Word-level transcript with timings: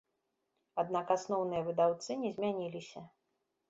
Аднак 0.85 1.13
асноўныя 1.17 1.61
выдаўцы 1.69 2.11
не 2.25 2.35
змяніліся. 2.41 3.09